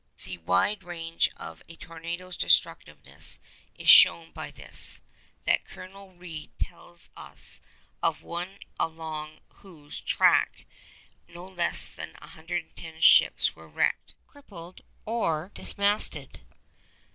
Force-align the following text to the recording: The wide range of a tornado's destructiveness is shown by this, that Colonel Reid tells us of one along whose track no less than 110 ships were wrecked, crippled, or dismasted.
The 0.25 0.39
wide 0.39 0.83
range 0.83 1.29
of 1.37 1.61
a 1.69 1.75
tornado's 1.75 2.35
destructiveness 2.35 3.37
is 3.75 3.87
shown 3.87 4.31
by 4.31 4.49
this, 4.49 4.99
that 5.45 5.63
Colonel 5.63 6.15
Reid 6.15 6.57
tells 6.57 7.11
us 7.15 7.61
of 8.01 8.23
one 8.23 8.57
along 8.79 9.41
whose 9.57 10.01
track 10.01 10.65
no 11.27 11.45
less 11.47 11.87
than 11.87 12.13
110 12.13 12.99
ships 13.01 13.55
were 13.55 13.67
wrecked, 13.67 14.15
crippled, 14.25 14.81
or 15.05 15.51
dismasted. 15.53 16.41